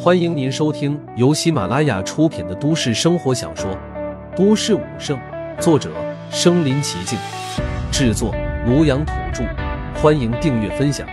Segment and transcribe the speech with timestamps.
[0.00, 3.68] 欢迎您收听由喜马拉雅出品的都市生活小说
[4.36, 5.18] 《都市武圣》，
[5.60, 5.92] 作者：
[6.30, 7.18] 身临其境，
[7.90, 8.32] 制作：
[8.64, 9.42] 庐阳土著。
[10.00, 11.04] 欢迎订阅分享。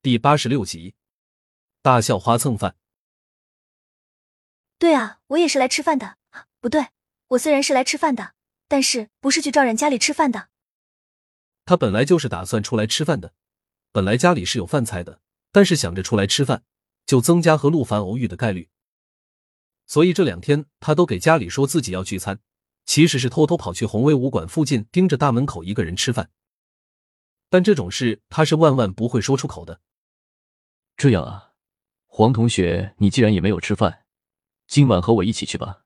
[0.00, 0.94] 第八十六集，
[1.82, 2.76] 大校花蹭饭。
[4.78, 6.16] 对啊，我也是来吃饭的。
[6.62, 6.86] 不对，
[7.28, 8.32] 我虽然是来吃饭的，
[8.66, 10.48] 但是不是去赵冉家里吃饭的。
[11.66, 13.34] 他本来就是打算出来吃饭的，
[13.90, 15.20] 本来家里是有饭菜的，
[15.50, 16.62] 但是想着出来吃饭，
[17.04, 18.70] 就增加和陆凡偶遇的概率。
[19.84, 22.38] 所以这两天他都给家里说自己要聚餐，
[22.84, 26.30] 其实是偷偷跑去宏威武馆附近盯着大门口一个人吃饭。
[27.50, 29.80] 但这种事他是万万不会说出口的。
[30.96, 31.52] 这样啊，
[32.06, 34.06] 黄同学，你既然也没有吃饭，
[34.68, 35.82] 今晚和我一起去吧。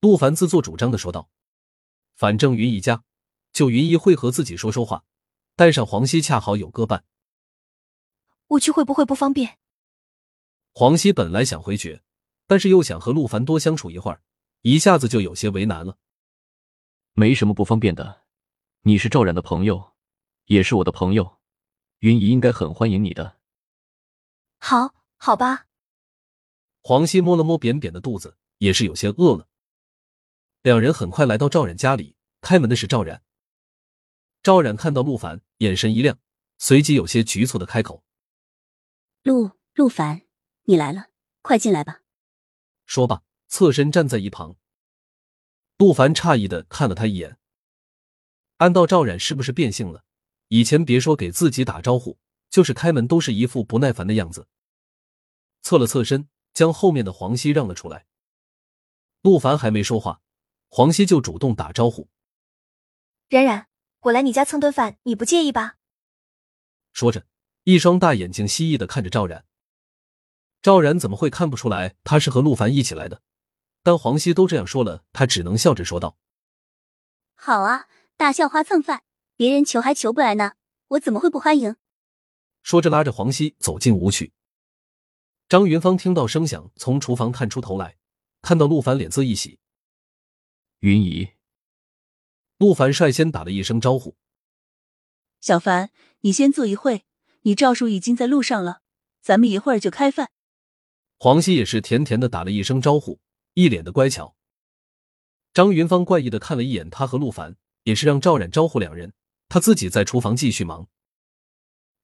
[0.00, 1.30] 陆凡自作主张的说道
[2.14, 3.04] ：“反正云一家。”
[3.56, 5.06] 就云姨会和自己说说话，
[5.54, 7.06] 带上黄西恰好有个伴。
[8.48, 9.58] 我去会不会不方便？
[10.74, 12.02] 黄熙本来想回绝，
[12.46, 14.20] 但是又想和陆凡多相处一会儿，
[14.60, 15.96] 一下子就有些为难了。
[17.14, 18.24] 没什么不方便的，
[18.82, 19.94] 你是赵冉的朋友，
[20.44, 21.38] 也是我的朋友，
[22.00, 23.38] 云姨应该很欢迎你的。
[24.58, 25.64] 好，好吧。
[26.82, 29.48] 黄熙摸了摸扁扁的肚子，也是有些饿了。
[30.60, 33.22] 两人很快来到赵冉家里，开门的是赵冉。
[34.46, 36.20] 赵冉看到陆凡，眼神一亮，
[36.56, 38.04] 随即有些局促的开口
[39.24, 40.22] ：“陆陆凡，
[40.66, 41.08] 你来了，
[41.42, 42.02] 快进来吧。”
[42.86, 44.54] 说罢，侧身站在一旁。
[45.78, 47.38] 陆凡诧异的看了他一眼，
[48.58, 50.04] 暗道赵冉是不是变性了？
[50.46, 52.16] 以前别说给自己打招呼，
[52.48, 54.46] 就是开门都是一副不耐烦的样子。
[55.62, 58.06] 侧了侧身，将后面的黄熙让了出来。
[59.22, 60.22] 陆凡还没说话，
[60.68, 62.08] 黄熙就主动打招呼
[63.28, 63.66] ：“冉冉。”
[64.06, 65.78] 我来你家蹭顿饭，你不介意吧？
[66.92, 67.26] 说着，
[67.64, 69.44] 一双大眼睛蜥蜴的看着赵然。
[70.62, 73.22] 赵然怎么会看不出来他是和陆凡一起来的？
[73.82, 76.18] 但黄熙都这样说了，他只能笑着说道
[77.34, 79.02] ：“好啊，大校花蹭饭，
[79.34, 80.52] 别人求还求不来呢，
[80.88, 81.74] 我怎么会不欢迎？”
[82.62, 84.32] 说着，拉着黄熙走进屋去。
[85.48, 87.96] 张云芳听到声响，从厨房探出头来，
[88.40, 89.58] 看到陆凡，脸色一喜
[90.78, 91.30] ：“云姨。”
[92.58, 94.16] 陆凡率先打了一声招呼
[95.40, 95.90] ：“小凡，
[96.20, 97.04] 你先坐一会，
[97.42, 98.80] 你赵叔已经在路上了，
[99.20, 100.30] 咱们一会儿就开饭。”
[101.18, 103.20] 黄熙也是甜甜的打了一声招呼，
[103.54, 104.36] 一脸的乖巧。
[105.52, 109.12] 张云芳怪异的看了一眼他和陆凡，也是让赵冉招呼两人，
[109.48, 110.88] 他自己在厨房继续忙。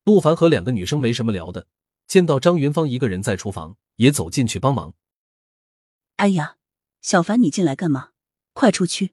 [0.05, 1.67] 陆凡和两个女生没什么聊的，
[2.07, 4.95] 见到张云芳一个人在厨房，也走进去帮忙。
[6.17, 6.57] 哎呀，
[7.01, 8.11] 小凡，你进来干嘛？
[8.53, 9.13] 快出去！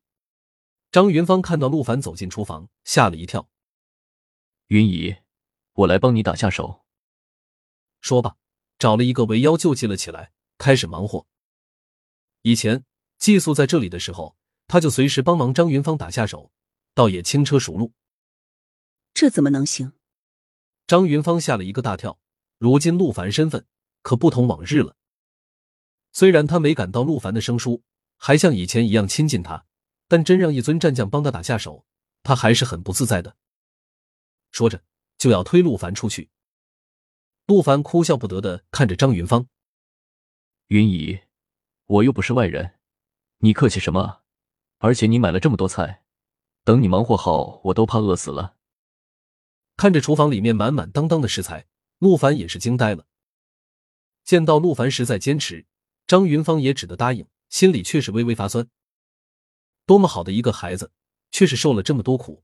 [0.91, 3.47] 张云芳看到陆凡走进厨房，吓了一跳。
[4.67, 5.17] 云姨，
[5.73, 6.83] 我来帮你打下手。
[8.01, 8.37] 说罢，
[8.79, 11.27] 找了一个围腰就系了起来，开始忙活。
[12.41, 12.85] 以前
[13.19, 14.35] 寄宿在这里的时候，
[14.67, 16.51] 他就随时帮忙张云芳打下手，
[16.95, 17.93] 倒也轻车熟路。
[19.13, 19.93] 这怎么能行？
[20.87, 22.19] 张云芳吓了一个大跳。
[22.57, 23.65] 如今陆凡身份
[24.01, 24.97] 可不同往日了。
[26.11, 27.83] 虽然他没感到陆凡的生疏，
[28.17, 29.67] 还像以前一样亲近他。
[30.09, 31.85] 但真让一尊战将帮他打下手，
[32.23, 33.37] 他还是很不自在的。
[34.51, 34.83] 说着，
[35.17, 36.31] 就要推陆凡出去。
[37.45, 39.47] 陆凡哭笑不得的看着张云芳
[40.67, 41.21] ：“云姨，
[41.85, 42.79] 我又不是外人，
[43.37, 44.21] 你客气什么？
[44.79, 46.03] 而且你买了这么多菜，
[46.63, 48.55] 等你忙活好，我都怕饿死了。”
[49.77, 51.67] 看着厨房里面满满当当的食材，
[51.99, 53.05] 陆凡也是惊呆了。
[54.23, 55.67] 见到陆凡实在坚持，
[56.07, 58.67] 张云芳也只得答应，心里却是微微发酸。
[59.89, 60.91] 多么好的一个孩子，
[61.31, 62.43] 却是受了这么多苦。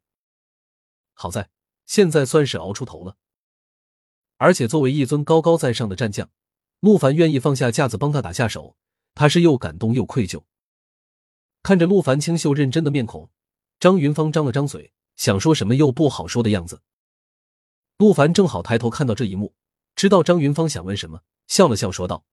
[1.13, 1.51] 好在
[1.85, 3.17] 现在算是熬出头了。
[4.37, 6.31] 而且作为一尊高高在上的战将，
[6.79, 8.77] 陆凡愿意放下架子帮他打下手，
[9.13, 10.45] 他是又感动又愧疚。
[11.61, 13.29] 看着陆凡清秀认真的面孔，
[13.79, 16.81] 张云芳张了张嘴，想说什么又不好说的样子。
[17.99, 19.53] 陆凡正好抬头看到这一幕，
[19.95, 22.25] 知道张云芳想问什么，笑了笑说道：“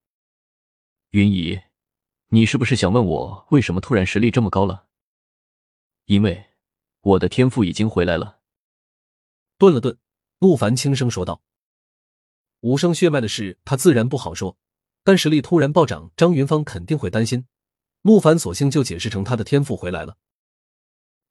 [1.13, 1.61] 云姨，
[2.29, 4.87] 你是不是想问我为什么突然实力这么高了？”
[6.07, 6.47] 因为
[7.01, 8.41] 我的天赋已经回来了。
[9.59, 9.99] 顿了顿，
[10.39, 11.43] 陆凡轻声说道
[12.61, 14.59] ：“武圣血脉的事，他自然不好说。
[15.05, 17.47] 但实力突然暴涨，张云芳肯定会担心。
[18.03, 20.17] 陆凡索性就解释成他的天赋回来了。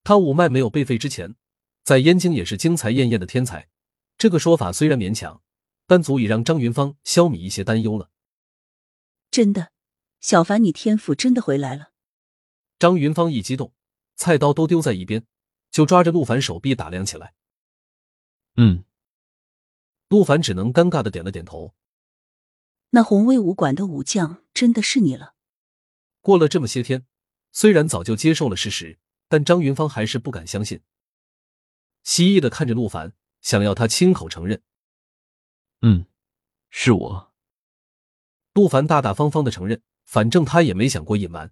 [0.04, 1.36] 他五脉没有被废之前，
[1.84, 3.70] 在燕京也是精彩艳艳的天才。
[4.18, 5.42] 这个说法虽然勉强，
[5.88, 8.10] 但足以让张云芳消弭一些担忧了。
[9.30, 9.72] 真的，
[10.20, 11.92] 小凡，你天赋真的回来了。”
[12.80, 13.74] 张云芳一激动。
[14.22, 15.26] 菜刀都丢在一边，
[15.72, 17.34] 就抓着陆凡手臂打量起来。
[18.56, 18.84] 嗯。
[20.10, 21.74] 陆凡只能尴尬的点了点头。
[22.92, 25.34] 那红威武馆的武将真的是你了。
[26.20, 27.08] 过了这么些天，
[27.52, 30.84] 虽然早就接受了事实，但张云芳还是不敢相信，
[32.04, 34.62] 蜥蜴的看着陆凡，想要他亲口承认。
[35.82, 36.06] 嗯，
[36.70, 37.34] 是我。
[38.54, 41.52] 陆凡大大方方的承认，反正他也没想过隐瞒。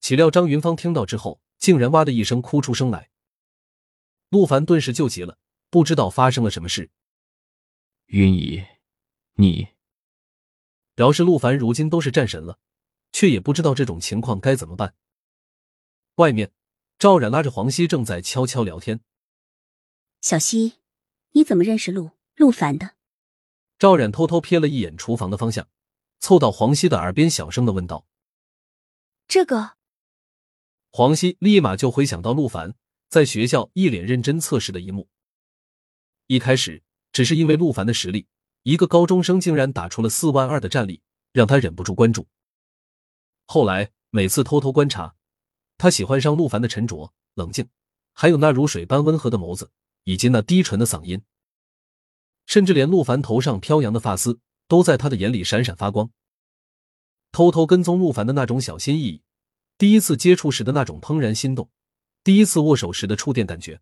[0.00, 3.10] 岂料张云芳听到之后，竟然哇的一声哭出声来。
[4.30, 5.38] 陆凡顿时就急了，
[5.70, 6.90] 不知道发生了什么事。
[8.06, 8.64] 云姨，
[9.34, 9.68] 你……
[10.94, 12.58] 饶是陆凡如今都是战神了，
[13.12, 14.94] 却也不知道这种情况该怎么办。
[16.16, 16.52] 外面，
[16.98, 19.00] 赵冉拉着黄熙正在悄悄聊天。
[20.20, 20.74] 小希，
[21.32, 22.96] 你怎么认识陆陆凡的？
[23.78, 25.68] 赵冉偷偷瞥了一眼厨房的方向，
[26.18, 28.06] 凑到黄熙的耳边小声的问道
[29.28, 29.77] ：“这个。”
[30.98, 32.74] 黄熙立马就回想到陆凡
[33.08, 35.08] 在学校一脸认真测试的一幕。
[36.26, 38.26] 一开始只是因为陆凡的实力，
[38.64, 41.00] 一个高中生竟然打出了四万二的战力，
[41.32, 42.26] 让他忍不住关注。
[43.46, 45.14] 后来每次偷偷观察，
[45.76, 47.68] 他喜欢上陆凡的沉着冷静，
[48.12, 49.70] 还有那如水般温和的眸子，
[50.02, 51.22] 以及那低沉的嗓音，
[52.44, 56.10] 甚至连陆凡头上飘扬的发丝都在他的眼里闪闪发光。
[57.30, 59.22] 偷偷跟踪陆凡的那种小心翼翼。
[59.78, 61.70] 第一次接触时的那种怦然心动，
[62.24, 63.80] 第一次握手时的触电感觉。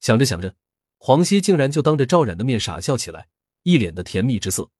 [0.00, 0.54] 想着想着，
[0.98, 3.28] 黄熙竟然就当着赵冉的面傻笑起来，
[3.64, 4.70] 一脸的甜蜜之色。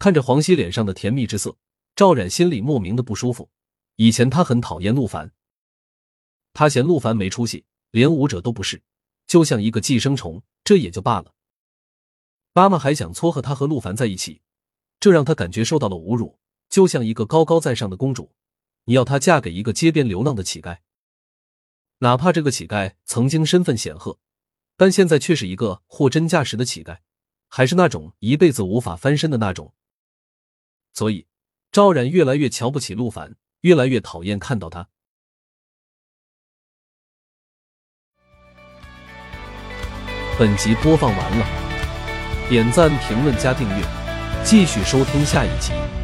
[0.00, 1.56] 看着黄熙脸上的甜蜜之色，
[1.94, 3.48] 赵冉心里莫名的不舒服。
[3.94, 5.32] 以前他很讨厌陆凡，
[6.52, 8.82] 他嫌陆凡没出息，连武者都不是，
[9.28, 11.32] 就像一个寄生虫，这也就罢了。
[12.54, 14.40] 妈妈还想撮合他和陆凡在一起，
[14.98, 18.32] 这让他感觉受到了侮辱，就像一个高高在上的公主。
[18.84, 20.78] 你要她嫁给一个街边流浪的乞丐，
[21.98, 24.18] 哪怕这个乞丐曾经身份显赫，
[24.76, 26.98] 但现在却是一个货真价实的乞丐，
[27.48, 29.74] 还是那种一辈子无法翻身的那种。
[30.92, 31.26] 所以，
[31.70, 34.88] 赵冉越来越瞧不起陆凡，越来越讨厌看到他。
[40.38, 43.84] 本集播放完了，点赞、评论、加订阅，
[44.42, 45.99] 继续收听下一集。